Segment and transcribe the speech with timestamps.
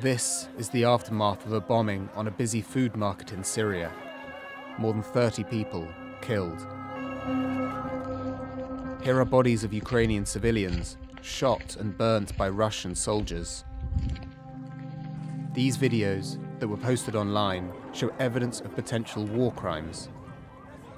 [0.00, 3.92] This is the aftermath of a bombing on a busy food market in Syria.
[4.78, 5.86] More than 30 people
[6.20, 6.66] killed.
[9.02, 13.64] Here are bodies of Ukrainian civilians shot and burnt by Russian soldiers.
[15.52, 20.08] These videos that were posted online show evidence of potential war crimes.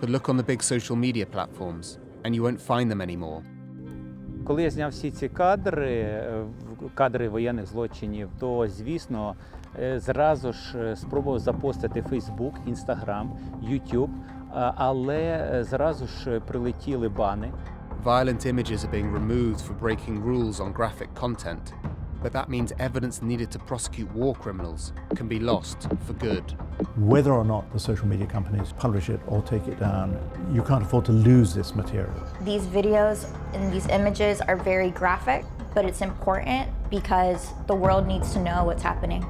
[0.00, 3.43] But look on the big social media platforms and you won't find them anymore.
[4.45, 6.21] Коли я зняв всі ці кадри,
[6.95, 9.35] кадри воєнних злочинів, то звісно
[9.96, 13.29] зразу ж спробував запостити Facebook, Instagram,
[13.65, 14.11] YouTube,
[14.77, 17.53] але зразу ж прилетіли бани.
[18.05, 21.65] Violent images are being removed for breaking rules on graphic content,
[22.23, 24.82] but that means evidence needed to prosecute war criminals
[25.18, 26.46] can be lost for good.
[26.96, 30.18] Whether or not the social media companies publish it or take it down,
[30.53, 32.14] you can't afford to lose this material.
[32.42, 38.33] These videos and these images are very graphic, but it's important because the world needs
[38.34, 39.25] to know what's happening.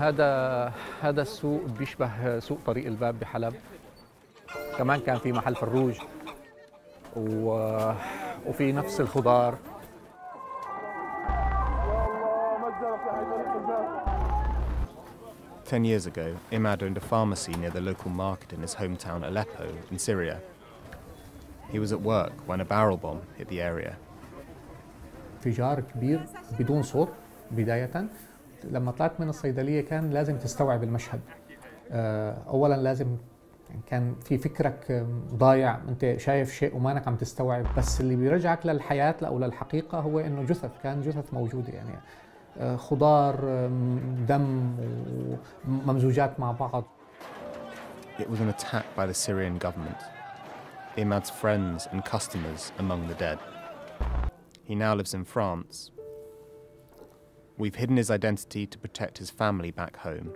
[0.00, 3.54] هذا هذا السوق بيشبه سوق طريق الباب بحلب
[4.78, 5.94] كمان كان في محل فروج
[7.16, 7.50] و...
[8.46, 9.58] وفي نفس الخضار
[15.64, 19.66] Ten years ago, Imad owned a pharmacy near the local market in his hometown Aleppo
[19.92, 20.40] in Syria.
[21.70, 23.96] He was at work when a barrel bomb hit the area.
[25.36, 26.20] انفجار كبير
[26.58, 27.08] بدون صوت
[27.50, 28.10] بداية
[28.64, 31.20] لما طلعت من الصيدلية كان لازم تستوعب المشهد
[32.48, 33.16] أولا لازم
[33.86, 39.38] كان في فكرك ضايع أنت شايف شيء ومانك عم تستوعب بس اللي بيرجعك للحياة أو
[39.38, 41.98] للحقيقة هو إنه جثث كان جثث موجودة يعني
[42.76, 43.66] خضار
[44.28, 44.76] دم
[45.68, 46.84] وممزوجات مع بعض
[48.18, 50.00] It was an attack by the Syrian government.
[50.98, 53.38] Imad's friends and customers among the dead.
[54.64, 55.90] He now lives in France.
[57.59, 60.33] We've hidden his identity to protect his family back home.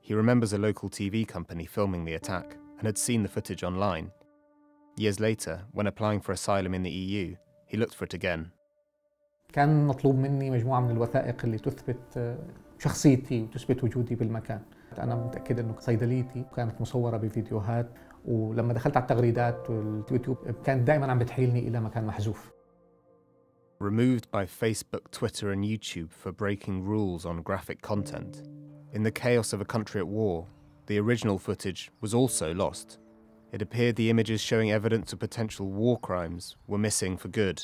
[0.00, 4.10] He remembers a local TV company filming the attack and had seen the footage online.
[4.96, 8.50] Years later, when applying for asylum in the EU, he looked for it again.
[9.52, 12.36] كان مطلوب مني مجموعة من الوثائق اللي تثبت
[12.78, 14.60] شخصيتي وتثبت وجودي بالمكان
[14.98, 17.90] أنا متأكد أنه صيدليتي كانت مصورة بفيديوهات
[18.24, 22.52] ولما دخلت على التغريدات واليوتيوب كان دائما عم بتحيلني إلى مكان محذوف
[23.79, 28.41] Removed by Facebook, Twitter, and YouTube for breaking rules on graphic content,
[28.91, 30.47] in the chaos of a country at war,
[30.87, 32.97] the original footage was also lost.
[33.51, 37.63] It appeared the images showing evidence of potential war crimes were missing for good.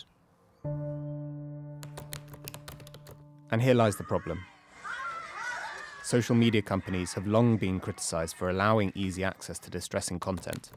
[3.49, 4.39] And here lies the problem.
[6.03, 10.69] Social media companies have long been criticized for allowing easy access to distressing content.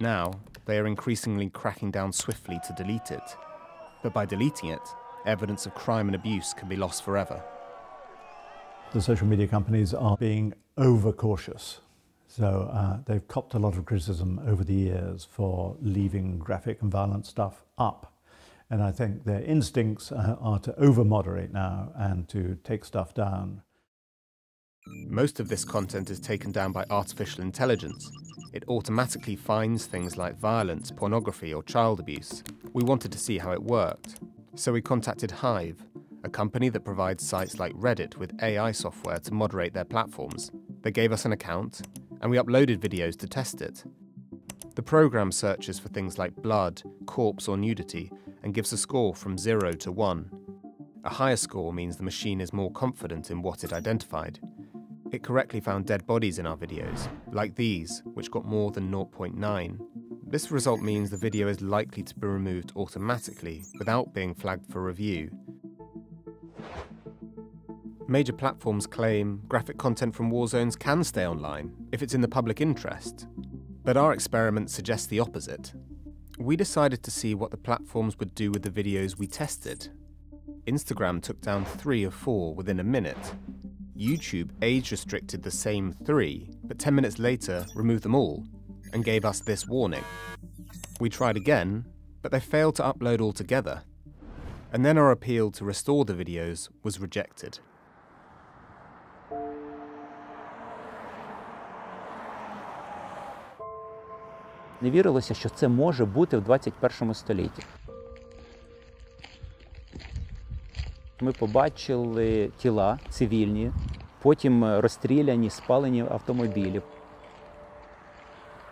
[0.00, 3.36] Now, they are increasingly cracking down swiftly to delete it.
[4.02, 4.82] But by deleting it,
[5.26, 7.42] evidence of crime and abuse can be lost forever.
[8.92, 11.80] The social media companies are being overcautious.
[12.26, 16.90] So uh, they've copped a lot of criticism over the years for leaving graphic and
[16.90, 18.12] violent stuff up.
[18.70, 23.12] And I think their instincts uh, are to over moderate now and to take stuff
[23.12, 23.62] down.
[24.86, 28.10] Most of this content is taken down by artificial intelligence.
[28.52, 32.42] It automatically finds things like violence, pornography, or child abuse.
[32.72, 34.20] We wanted to see how it worked.
[34.54, 35.84] So we contacted Hive,
[36.24, 40.50] a company that provides sites like Reddit with AI software to moderate their platforms.
[40.82, 41.82] They gave us an account,
[42.20, 43.84] and we uploaded videos to test it.
[44.74, 48.10] The program searches for things like blood, corpse, or nudity
[48.42, 50.30] and gives a score from 0 to 1.
[51.04, 54.40] A higher score means the machine is more confident in what it identified.
[55.12, 59.78] It correctly found dead bodies in our videos, like these, which got more than 0.9.
[60.26, 64.82] This result means the video is likely to be removed automatically without being flagged for
[64.82, 65.30] review.
[68.08, 72.28] Major platforms claim graphic content from war zones can stay online if it's in the
[72.28, 73.26] public interest.
[73.84, 75.74] But our experiment suggests the opposite.
[76.38, 79.88] We decided to see what the platforms would do with the videos we tested.
[80.66, 83.34] Instagram took down three of four within a minute.
[83.97, 88.43] YouTube age restricted the same three, but 10 minutes later removed them all
[88.93, 90.03] and gave us this warning.
[90.99, 91.85] We tried again,
[92.21, 93.81] but they failed to upload altogether.
[94.73, 97.59] And then our appeal to restore the videos was rejected.
[104.81, 107.63] Не вірилося, що це може бути в 21 столітті.
[111.21, 113.71] Ми побачили тіла цивільні,
[114.21, 116.81] потім розстріляні, спалені автомобілі.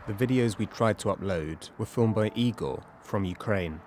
[0.08, 2.78] The videos we tried to upload were filmed by Igor
[3.10, 3.80] from Ukraine.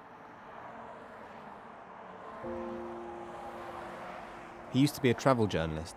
[4.72, 5.96] He used to be a travel journalist,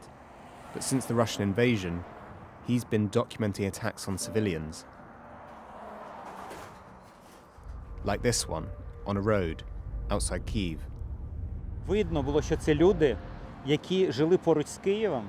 [0.74, 2.04] but since the Russian invasion,
[2.68, 4.86] he's been documenting attacks on civilians.
[8.04, 8.68] Like this one,
[9.06, 9.64] on a road
[10.10, 10.80] outside Kiev.
[11.87, 13.17] Видно було, що це люди,
[13.67, 15.25] які жили поруч з Києвом,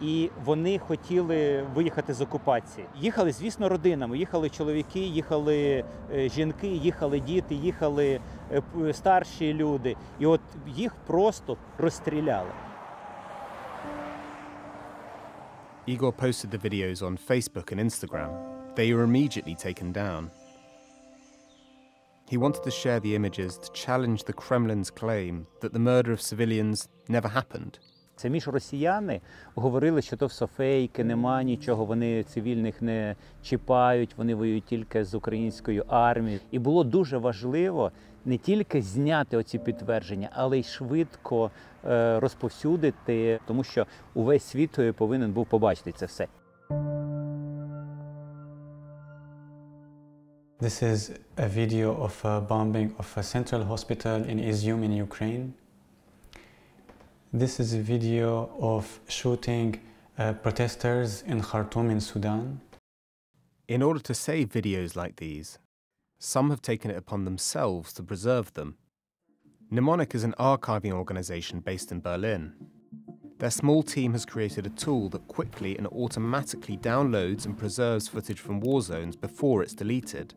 [0.00, 2.86] і вони хотіли виїхати з окупації.
[2.96, 4.18] Їхали, звісно, родинами.
[4.18, 8.20] Їхали чоловіки, їхали е, жінки, їхали діти, їхали
[8.52, 9.96] е, старші люди.
[10.20, 12.50] І от їх просто розстріляли.
[15.88, 18.30] Igor posted the videos on Facebook and Instagram.
[18.76, 20.30] They were immediately taken down.
[22.32, 26.22] He wanted to share the images to challenge the Kremlin's claim that the murder of
[26.22, 27.78] civilians never happened.
[28.16, 29.20] Самі ж росіяни
[29.54, 35.14] говорили, що то все фейки, нема нічого, вони цивільних не чіпають, вони воюють тільки з
[35.14, 36.40] українською армією.
[36.50, 37.92] І було дуже важливо
[38.24, 41.50] не тільки зняти оці підтвердження, але й швидко
[41.84, 46.26] е, розповсюдити, тому що увесь світ е, повинен був побачити це все.
[50.62, 55.54] This is a video of a bombing of a central hospital in Izium in Ukraine.
[57.32, 59.80] This is a video of shooting
[60.16, 62.60] uh, protesters in Khartoum in Sudan.
[63.66, 65.58] In order to save videos like these,
[66.20, 68.76] some have taken it upon themselves to preserve them.
[69.68, 72.52] Mnemonic is an archiving organization based in Berlin.
[73.40, 78.38] Their small team has created a tool that quickly and automatically downloads and preserves footage
[78.38, 80.34] from war zones before it's deleted.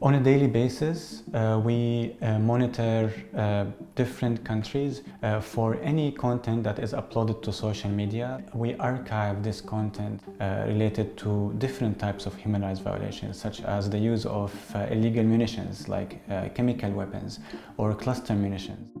[0.00, 3.64] On a daily basis, uh, we uh, monitor uh,
[3.96, 8.40] different countries uh, for any content that is uploaded to social media.
[8.54, 13.90] We archive this content uh, related to different types of human rights violations, such as
[13.90, 16.24] the use of uh, illegal munitions like
[16.54, 17.40] chemical weapons
[17.76, 18.92] or cluster munitions.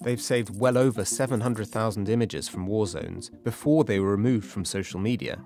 [0.00, 5.00] They've saved well over 700,000 images from war zones before they were removed from social
[5.00, 5.38] media,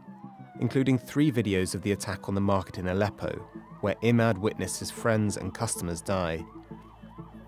[0.60, 3.48] including three videos of the attack on the market in Aleppo,
[3.80, 6.44] where Imad witnessed his friends and customers die.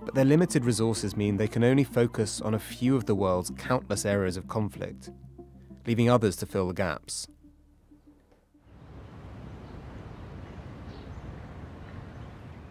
[0.04, 3.52] But their limited resources mean they can only focus on a few of the world's
[3.56, 5.10] countless areas of conflict,
[5.86, 7.28] leaving others to fill the gaps.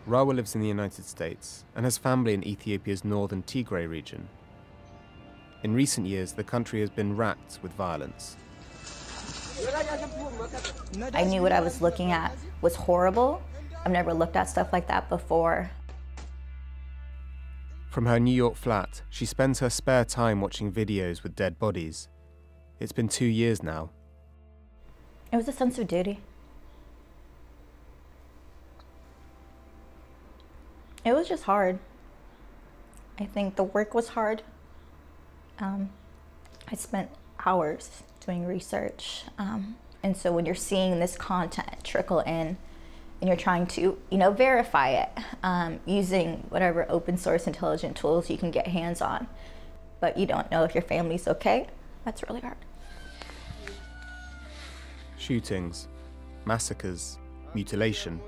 [0.08, 4.28] Rawa lives in the United States and has family in Ethiopia's northern Tigray region.
[5.64, 8.36] In recent years, the country has been racked with violence.
[11.14, 13.42] I knew what I was looking at was horrible.
[13.84, 15.72] I've never looked at stuff like that before.
[17.90, 22.08] From her New York flat, she spends her spare time watching videos with dead bodies.
[22.80, 23.90] It's been two years now.
[25.32, 26.20] It was a sense of duty.
[31.04, 31.80] It was just hard.
[33.20, 34.44] I think the work was hard.
[35.60, 35.90] Um,
[36.68, 37.10] I spent
[37.46, 39.24] hours doing research.
[39.38, 42.58] Um, and so when you're seeing this content trickle in
[43.22, 45.10] and you're trying to, you know, verify it
[45.44, 49.28] um, using whatever open source intelligent tools you can get hands on,
[50.00, 51.68] but you don't know if your family's okay,
[52.04, 52.58] that's really hard.
[55.18, 55.88] Shootings,
[56.46, 57.20] massacres,
[57.54, 58.20] mutilation.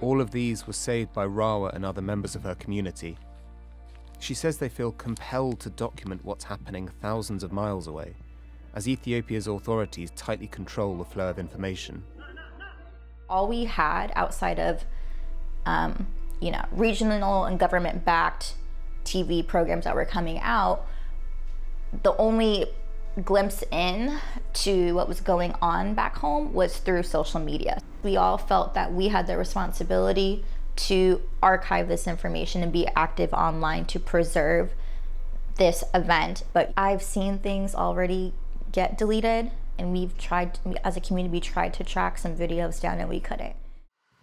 [0.00, 3.16] All of these were saved by Rawa and other members of her community.
[4.18, 8.14] She says they feel compelled to document what's happening thousands of miles away,
[8.74, 12.02] as Ethiopia's authorities tightly control the flow of information.
[13.30, 14.84] All we had outside of
[15.64, 16.06] um,
[16.40, 18.54] you know regional and government backed
[19.04, 20.86] tv programs that were coming out
[22.02, 22.66] the only
[23.24, 24.18] glimpse in
[24.52, 27.82] to what was going on back home was through social media.
[28.04, 30.44] We all felt that we had the responsibility
[30.76, 34.72] to archive this information and be active online to preserve
[35.56, 38.32] this event but i've seen things already
[38.72, 43.00] get deleted and we've tried as a community we tried to track some videos down
[43.00, 43.56] and we couldn't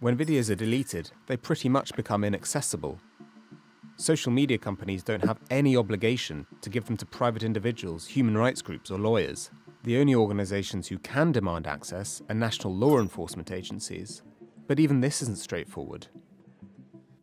[0.00, 3.00] When videos are deleted, they pretty much become inaccessible.
[3.96, 8.62] Social media companies don't have any obligation to give them to private individuals, human rights
[8.62, 9.50] groups, or lawyers.
[9.82, 14.22] The only organizations who can demand access are national law enforcement agencies.
[14.68, 16.06] But even this isn't straightforward.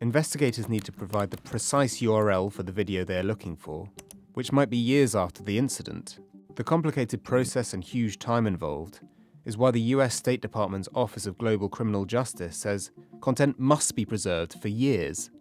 [0.02, 3.90] Investigators need to provide the precise URL for the video they are looking for,
[4.34, 6.20] which might be years after the incident.
[6.56, 9.02] The complicated process and huge time involved
[9.44, 14.06] is why the US State Department's Office of Global Criminal Justice says content must be
[14.06, 15.32] preserved for years.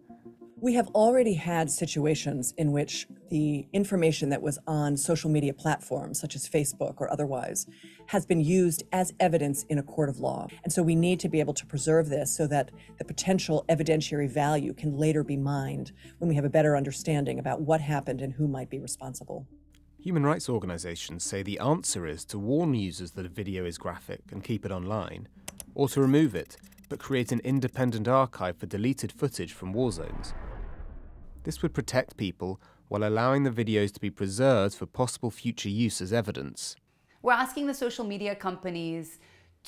[0.59, 6.19] We have already had situations in which the information that was on social media platforms,
[6.19, 7.65] such as Facebook or otherwise,
[8.07, 10.47] has been used as evidence in a court of law.
[10.65, 14.29] And so we need to be able to preserve this so that the potential evidentiary
[14.29, 18.33] value can later be mined when we have a better understanding about what happened and
[18.33, 19.47] who might be responsible.
[20.05, 24.21] Human rights organisations say the answer is to warn users that a video is graphic
[24.31, 25.27] and keep it online,
[25.73, 26.57] or to remove it
[26.89, 30.35] but create an independent archive for deleted footage from war zones.
[31.41, 35.99] This would protect people while allowing the videos to be preserved for possible future use
[36.01, 36.75] as evidence.
[37.23, 39.17] We're asking the social media companies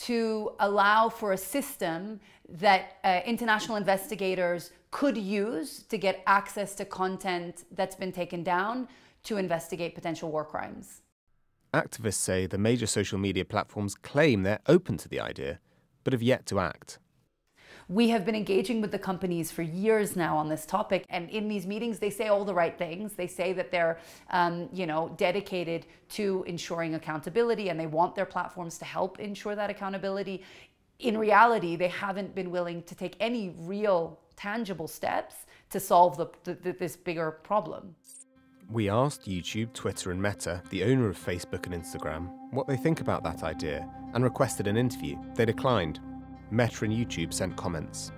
[0.05, 6.85] to allow for a system that uh, international investigators could use to get access to
[6.85, 8.87] content that's been taken down
[9.27, 11.01] to investigate potential war crimes.
[11.73, 15.59] Activists say the major social media platforms claim they're open to the idea,
[16.03, 16.99] but have yet to act.
[17.89, 21.47] We have been engaging with the companies for years now on this topic, and in
[21.47, 23.13] these meetings, they say all the right things.
[23.13, 28.25] They say that they're, um, you know, dedicated to ensuring accountability, and they want their
[28.25, 30.43] platforms to help ensure that accountability.
[30.99, 35.35] In reality, they haven't been willing to take any real, tangible steps
[35.69, 37.95] to solve the, the, this bigger problem.
[38.69, 42.99] We asked YouTube, Twitter, and Meta, the owner of Facebook and Instagram, what they think
[42.99, 45.15] about that idea and requested an interview.
[45.35, 46.01] They declined.
[46.51, 48.11] Meta and YouTube sent comments.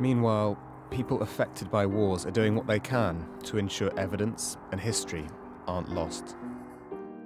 [0.00, 0.56] Meanwhile,
[0.90, 5.24] people affected by wars are doing what they can to ensure evidence and history
[5.66, 6.36] aren't lost.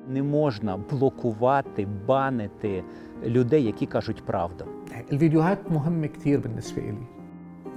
[0.08, 2.84] Не можна блокувати, банити
[3.24, 4.64] людей, які кажуть правду.
[5.12, 7.06] الفيديوهات مهمة كثير بالنسبة لي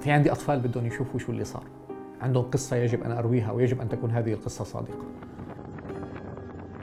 [0.00, 1.64] في عندي أطفال بدهم يشوفوا شو اللي صار
[2.20, 5.04] عندهم قصة يجب أن أرويها ويجب أن تكون هذه القصة صادقة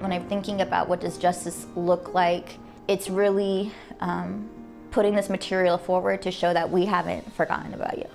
[0.02, 4.50] When I'm thinking about what does justice look like, it's really um,
[4.91, 8.07] putting this material forward to show that we haven't forgotten about you.